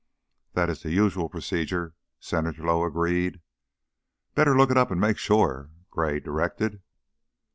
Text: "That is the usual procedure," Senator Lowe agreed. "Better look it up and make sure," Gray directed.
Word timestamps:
"That 0.53 0.71
is 0.71 0.81
the 0.81 0.89
usual 0.89 1.29
procedure," 1.29 1.93
Senator 2.19 2.63
Lowe 2.63 2.85
agreed. 2.85 3.39
"Better 4.33 4.57
look 4.57 4.71
it 4.71 4.77
up 4.77 4.89
and 4.89 4.99
make 4.99 5.19
sure," 5.19 5.69
Gray 5.91 6.19
directed. 6.19 6.81